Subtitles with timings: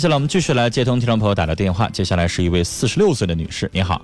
[0.00, 1.86] 接下来我们继续来接通听众朋友打的电话。
[1.90, 4.00] 接下来是一位四十六岁的女士，你好，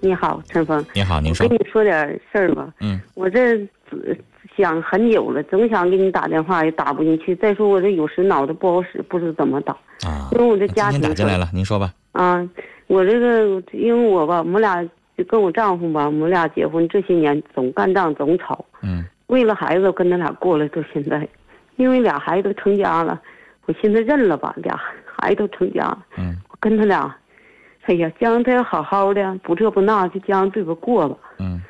[0.00, 0.82] 你好，陈峰。
[0.94, 1.58] 你好，您说我跟。
[1.58, 2.72] 你说点事儿吧。
[2.80, 3.58] 嗯，我这
[3.90, 4.16] 呃
[4.56, 7.36] 想很久了，总想给你打电话，也打不进去。
[7.36, 9.74] 再说我这有时脑子不好使，不知怎么打。
[10.06, 11.92] 啊，因为我这家庭打进来了，您说吧。
[12.12, 12.42] 啊，
[12.86, 14.82] 我这个因为我吧，我们俩
[15.14, 21.28] 就跟我丈夫吧，我们俩结婚这些年总干仗总吵，嗯为了孩子跟他俩过了到现在，
[21.76, 23.20] 因为俩孩子都成家了，
[23.66, 24.80] 我寻思认了吧，俩
[25.18, 26.04] 孩子都成家了。
[26.16, 27.16] 嗯我跟他俩，
[27.82, 31.16] 哎呀，将他好好的，不这不那，就将这个过吧。
[31.38, 31.60] 嗯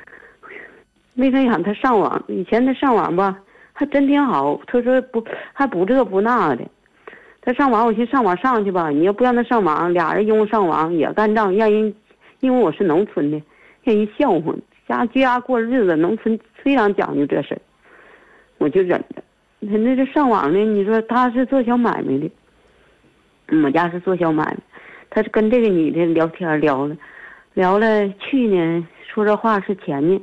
[1.15, 3.37] 没成想他上网，以前他上网吧，
[3.73, 4.59] 还真挺好。
[4.65, 6.63] 他说不，还不这不那的。
[7.41, 11.93] 他上网，我寻思上网上去吧，你要不让他上网，俩人因为上网也干仗，让人，
[12.39, 13.41] 因为我是农村的，
[13.83, 14.53] 让人笑话。
[14.87, 17.61] 家居家过日子，农村非常讲究这事儿，
[18.57, 19.21] 我就忍着。
[19.67, 22.31] 他那这上网呢，你说他是做小买卖的，
[23.63, 24.57] 我家是做小买卖，
[25.09, 26.95] 他是跟这个女的聊天聊了，
[27.53, 30.21] 聊了去年说这话是前年，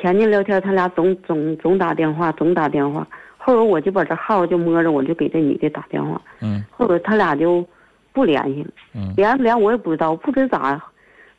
[0.00, 3.06] 前年聊天他俩总总总打电话，总打电话。
[3.36, 6.20] 后来我就把这号就摸着，我就给这女的打电话。
[6.40, 7.64] 嗯后来他俩就
[8.12, 10.82] 不联系了，嗯联不联我也不知道，不知咋，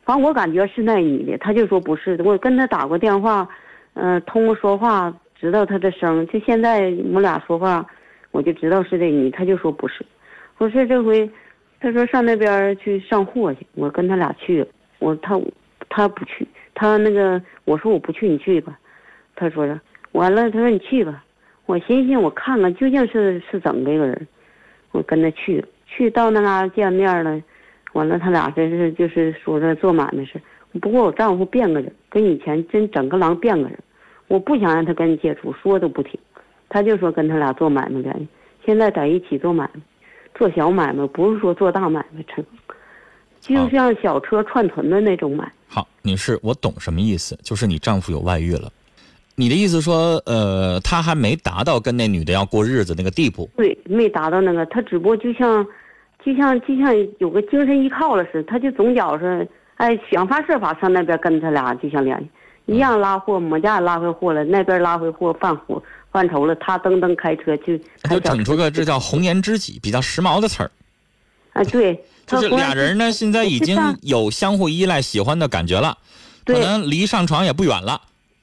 [0.04, 2.24] 反正我感觉是那女的，他就说不是的。
[2.24, 3.46] 我跟他打过电话，
[3.94, 7.84] 嗯、通过说话知道他的声，就现在我们俩说话，
[8.30, 10.06] 我就知道是这女，他就说不是。
[10.58, 11.30] 不是这回，
[11.80, 14.66] 他说上那边去上货去，我跟他俩去，
[14.98, 15.40] 我他
[15.88, 18.76] 他不去，他那个我说我不去，你去吧。
[19.36, 19.80] 他说的，
[20.12, 21.24] 完了，他说你去吧。
[21.66, 24.26] 我寻思我看看究竟是是怎么个人，
[24.90, 27.40] 我跟他去，去到那嘎见面了，
[27.92, 30.40] 完了他俩这是就是说着做买卖事。
[30.80, 33.78] 不过我丈夫变个人，跟以前真整个狼变个人，
[34.26, 36.18] 我不想让他跟你接触，说都不听，
[36.68, 38.18] 他就说跟他俩做买卖的，
[38.66, 39.80] 现在在一起做买卖，
[40.38, 42.44] 做小买卖，不是说做大买卖，成，
[43.40, 45.50] 就像小车串屯的那种买。
[45.66, 48.70] 好，女士，我懂什么意思，就是你丈夫有外遇了。
[49.34, 53.48] 你的意思说，呃，他还没达到跟那女的要过日子那个地步。
[53.56, 55.66] 对，没达到那个，他只不过就像，
[56.24, 59.46] 就像就像有个精神依靠了似的，他就总觉着，
[59.76, 62.28] 哎，想方设法上那边跟他俩就想联系，
[62.68, 70.70] 一样拉货，我家也拉回货了，那边拉回货犯火犯愁了，他噔噔开车去他就整出个这叫红颜知己，比较时髦的词儿。
[71.54, 75.96] 啊，对，就是俩人呢，现在已经有相互依赖、喜欢的感觉了，
[76.44, 78.00] 可，能离上床也不远了。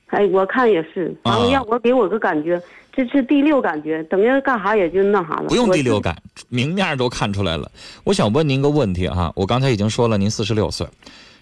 [0.08, 2.60] 哎，我看也是，让我给我个感觉，
[2.92, 5.46] 这是第六感觉，等于干啥也就那啥了。
[5.48, 6.16] 不用第六感，
[6.50, 7.70] 明面都看出来了。
[8.04, 10.88] 我想问您个问题哈，我刚才已经说了，您四十六岁，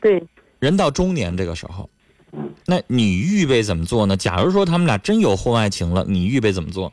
[0.02, 0.22] 对，
[0.60, 1.90] 人到中年这个时候，
[2.66, 4.18] 那你预备怎么做呢？
[4.18, 6.92] 假如说他们俩真有婚外情了，你预备怎么做？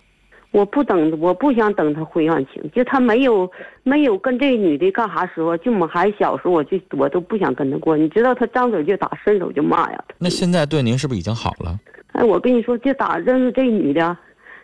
[0.52, 3.48] 我不等，我不想等他婚外情，就他没有
[3.84, 7.96] 没有跟这女的干啥时候，就我们还小时候，我就我都不想跟他过。
[7.96, 10.04] 你知道他张嘴就打，伸手就骂呀。
[10.18, 11.78] 那现在对您是不是已经好了？
[12.12, 14.16] 哎，我跟你说，就打认识这女的，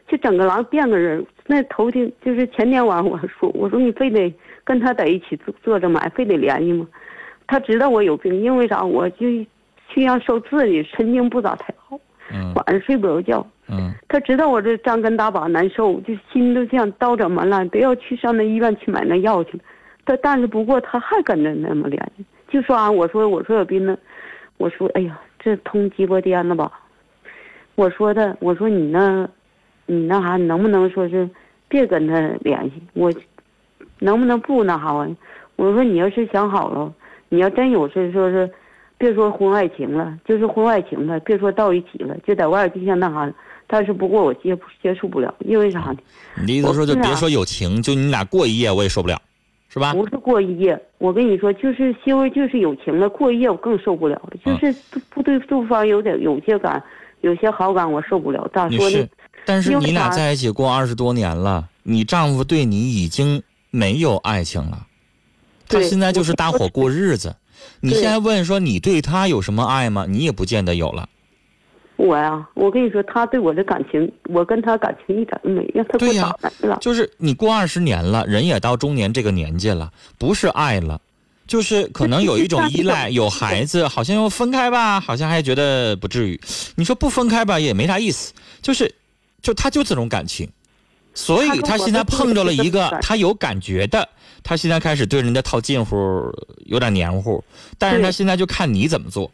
[0.09, 1.25] 就整个狼变个人。
[1.47, 4.35] 那头天就是前天晚上我说，我说你非得
[4.65, 6.85] 跟他在一起坐坐着买，非得联系吗？
[7.47, 8.83] 他知道我有病，因为啥？
[8.83, 9.27] 我就
[9.89, 11.99] 去让受刺激，神经不咋太好，
[12.33, 13.47] 嗯晚上睡不着觉。
[13.69, 19.65] 嗯他知道我这张根大把难受，就心都像刀怎么了，都要去上那医院去买那药去了。
[20.05, 23.99] 但但是不过他还跟着那么联系，就说啊，我说我说有病呢，
[24.57, 26.71] 我说哎呀，这通鸡巴颠了吧？
[27.75, 29.29] 我说的，我说你那，
[29.87, 31.29] 你那啥，你能不能说是
[31.69, 32.81] 别跟他联系？
[32.95, 33.13] 我
[33.99, 35.17] 能不能不那啥玩意？
[35.57, 36.95] 我说你要是想好了，
[37.29, 38.49] 你要真有事说是，
[38.99, 43.33] 别说婚外情了，就是婚外情了，别说到一起了，就在外边就像那啥。
[43.69, 45.97] 但是不过我接不接触不了，因为啥呢？
[46.41, 49.21] 你的意思说就别说有情，就你俩过一夜我也受不了，
[49.69, 49.93] 是吧？
[49.93, 56.81] 不是过一夜，我跟你说，就是因为就是有情了，过一夜我更受不了了，嗯就是不不对对方有点有些感，
[57.23, 58.49] 有些好感我受不了。
[58.55, 59.09] 咋说呢？，
[59.45, 63.43] 但是你俩在一起过二十多年了，你丈夫对你已经
[63.73, 64.87] 没有爱情了，
[65.69, 67.35] 他对现在就是搭伙过日子。
[67.81, 70.07] 你现在问说你对他有什么爱吗？
[70.09, 71.09] 你也不见得有了。
[71.97, 76.79] 我呀，我跟你说，他对我的感情，我跟他感情一点都没，让他给我对呀打来了。
[76.83, 81.01] 就是你过二十年了，人也到中年这个年纪了，不是爱了，
[81.47, 86.39] 就是可能有一种依赖，有孩子，好像要分开吧，好像还觉得不至于。
[86.75, 88.95] 你说不分开吧，也没啥意思，就是，
[89.41, 90.47] 就他就这种感情，
[91.17, 94.07] 所以他现在碰着了一个他有感觉的，
[94.45, 95.97] 他现在开始对人家套近乎，
[96.67, 97.43] 有点黏糊，
[97.79, 99.31] 但是他现在就看你怎么做。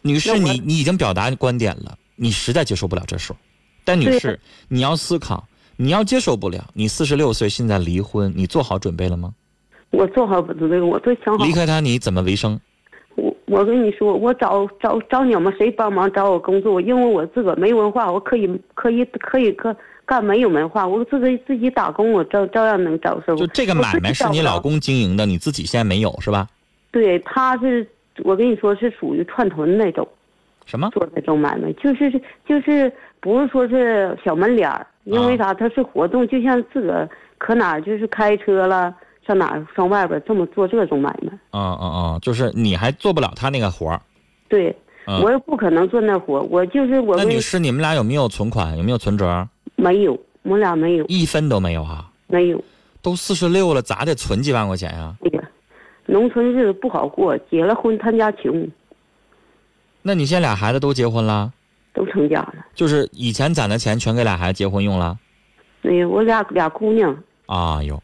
[0.00, 3.36] 女士，你你已经表达观点了，你实在接受不了这事儿，
[3.84, 5.46] 但女士，你要思考，
[5.76, 9.34] 你要接受不了，你四十六岁现在离婚，你做好准备了吗？
[9.90, 11.52] 我做好准备，我都想好离。
[11.52, 12.58] 开他你怎么为生？
[13.16, 16.80] 我我跟你说，我找找找你们谁帮忙找我工作？
[16.80, 23.38] 因为我自个儿没文化，我可以可以可以干干没有文化，我自己自己打工，我照照样能找收入。
[23.38, 24.78] 就这个买卖是你老公。
[24.78, 26.46] 经营的，你自己现在没有是吧？
[26.90, 27.86] 对，他是
[28.22, 30.06] 我跟你说是属于串屯那种
[30.66, 30.90] 什么？
[30.90, 32.10] 做那种买卖，就是
[32.46, 35.54] 就是不是说是小门脸儿，因为啥？
[35.54, 37.08] 他是活动，就像自个儿
[37.38, 38.94] 可哪儿就是开车了，
[39.26, 41.32] 上哪儿上外边儿这么做这种买卖。
[41.52, 44.00] 嗯嗯嗯，就是你还做不了他那个活儿。
[44.48, 44.76] 对，
[45.06, 48.76] 嗯我也不可能做那活儿，我就是我跟那女士，你们俩有没有存款？
[48.76, 49.48] 有没有存折？
[49.76, 52.10] 没有，我俩没有一分都没有啊！
[52.26, 52.62] 没有。
[53.02, 55.50] 都四十六了，咋得存几万块钱呀、哎呀，
[56.06, 58.66] 农村日子不好过，结了婚他家穷，
[60.00, 61.52] 那你现在俩孩子都结婚了，
[61.92, 62.54] 都成家了。
[62.74, 65.18] 就是以前攒的钱全给俩孩子结婚用了？
[65.82, 68.02] 没有，我俩俩姑娘，啊哟，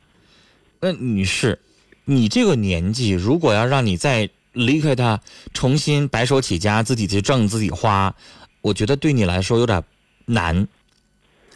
[0.81, 1.59] 那女士，
[2.05, 5.19] 你这个年纪，如果要让你再离开他，
[5.55, 8.15] 重新白手起家，自己去挣自己花，
[8.61, 9.83] 我觉得对你来说有点
[10.27, 10.69] 难。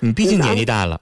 [0.01, 1.01] 你毕竟年纪大了，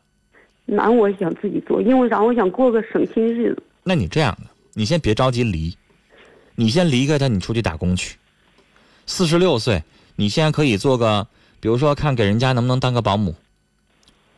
[0.66, 2.22] 难我想自己做，因为啥？
[2.22, 3.62] 我想过个省心日子。
[3.82, 5.76] 那你这样的，你先别着急离，
[6.54, 8.16] 你先离开他，你出去打工去。
[9.06, 9.82] 四十六岁，
[10.14, 11.26] 你现在可以做个，
[11.58, 13.34] 比如说看给人家能不能当个保姆。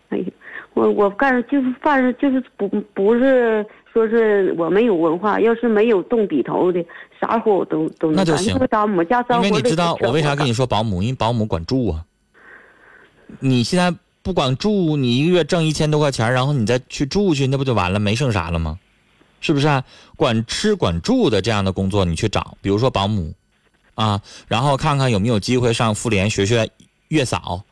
[0.08, 0.24] 哎呀，
[0.72, 6.82] 我我干就是反正就是不不是说是我没有文化，要是没有动笔头的，
[7.20, 8.24] 啥活我都都能干。
[8.24, 11.02] 那就行因为你知道我为啥跟你你说保姆？
[11.02, 12.04] 因为保姆管住啊。
[13.40, 13.92] 你现在
[14.24, 18.00] 不管住，你一个月挣一千多块钱，然后你再去住去，那不就完了？
[18.00, 18.80] 没剩啥了吗？
[19.42, 19.84] 是不是啊？
[20.16, 23.34] 管吃管住的这样的工作你去找，比如说保姆，
[23.94, 26.70] 啊，然后看看有没有机会上妇联学学
[27.08, 27.64] 月嫂，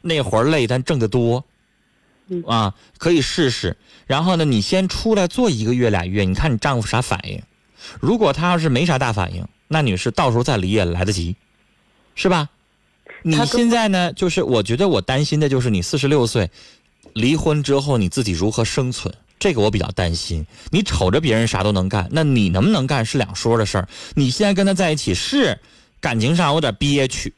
[0.00, 1.44] 那活儿累但挣得多
[2.28, 3.76] 嗯，啊，可以试试。
[4.06, 7.42] 然后呢，你先出来做一个月俩月，你看你丈夫啥反应？
[8.00, 11.36] 如果他要是没啥大反应，那女士到时候再离也来得及，
[12.14, 12.48] 是吧？
[13.22, 16.50] 你他现在呢，就是我觉得我担心的就是你四十六岁
[17.12, 20.46] 离婚之后你自己如何生存，这个我比较担心。
[20.70, 23.88] 你瞅着别人啥都能干，那你能不能干是两说的事儿。
[24.14, 25.58] 你现在跟他在一起是
[26.00, 27.34] 感情上有点憋屈，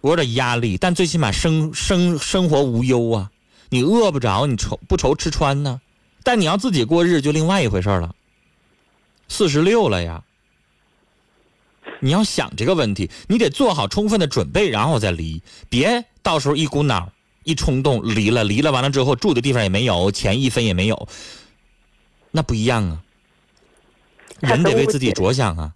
[0.00, 3.30] 我有点压力，但最起码生生生活无忧啊，
[3.70, 5.80] 你饿不着，你愁不愁吃穿呢。
[6.22, 8.14] 但你要自己过日就另外一回事了。
[9.28, 10.22] 四十六了呀，
[12.04, 17.08] 你要想这个问题，你得做好充分的准备，然后再离，别到时候一股脑儿
[17.44, 21.08] 一冲动离了，离了完了之后住的地方也没有，钱一分也没有，
[22.32, 22.98] 那不一样啊。
[24.40, 25.72] 人得为自己着想啊，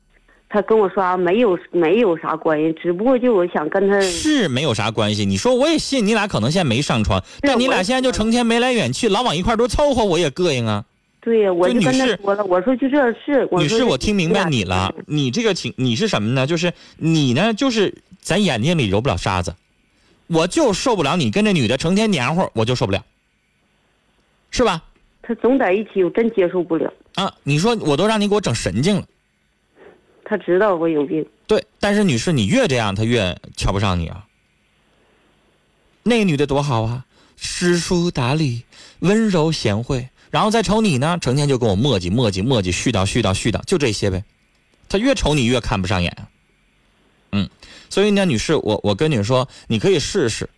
[0.48, 5.24] 他跟我说啊，没有没有啥关系，只不过就我想跟他是没有啥关系。
[5.24, 10.84] 你说我也信你俩可能现在没上床，但你俩现在就成天眉来眼去，老往一块儿多凑合，我也膈应啊。
[11.26, 16.46] 对呀，我就跟他说了，我说就这事，女士，我听明白你了，你这个情你是什么呢？
[16.46, 19.52] 就是你呢，就是咱眼睛里揉不了沙子，
[20.28, 23.04] 我就受不了你跟这女的成天黏糊，我就受不了，
[24.52, 24.84] 是吧？
[25.20, 26.92] 他总在一起，我真接受不了。
[27.16, 29.04] 啊，你说我都让你给我整神经了，
[30.24, 34.24] 他知道我有病，对，但是女士，你越这样，他越瞧不上你啊。
[36.04, 37.04] 那个女的多好啊，
[37.36, 38.62] 知书达理，
[39.00, 44.24] 温柔贤惠，然后再瞅你呢，成天就跟我磨叽磨叽磨叽，絮叨絮叨絮叨，就这些呗。
[44.88, 46.16] 他越瞅你越看不上眼。
[47.32, 47.48] 嗯，
[47.90, 50.48] 所以呢，女士，我我跟你说，你可以试试，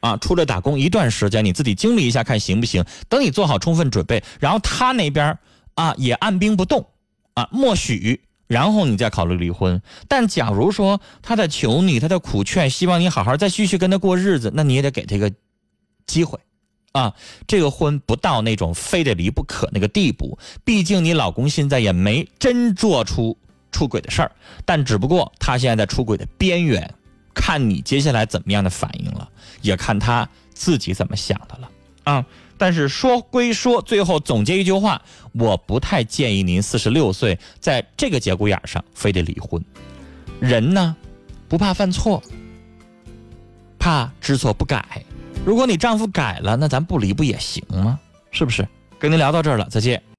[0.00, 2.84] 啊，出来打工一段时间，你自己经历一下，看行不行。
[3.08, 5.38] 等你做好充分准备，然后他那边
[5.74, 6.86] 啊也按兵不动，
[7.34, 8.20] 啊，默许。
[8.48, 15.32] 然后你再考虑离婚，但假如说他在求你，他在苦劝，希望你好好再继续跟他过日子，那你也得给他一个
[16.06, 16.38] 机会，
[16.96, 17.14] 啊，
[17.46, 20.38] 这个婚不到那种非得离不可那个地步。
[20.64, 23.36] 毕竟你老公现在也没真做出
[23.70, 24.32] 出轨的事儿，
[24.64, 26.94] 但只不过他现在在出轨的边缘，
[27.34, 29.28] 看你接下来怎么样的反应了，
[29.60, 31.70] 也看他自己怎么想的了
[32.04, 32.24] 啊。
[32.56, 39.62] 但是说归说，最后总结一句话，我不太建议您四十六岁在这个节骨眼上非得离婚。
[40.40, 40.96] 人呢，
[41.46, 42.22] 不怕犯错，
[43.78, 45.04] 怕知错不改。
[45.46, 48.00] 如果你丈夫改了，那咱不离不也行吗？
[48.32, 48.66] 是不是？
[48.98, 50.02] 跟您聊到这儿了，再见。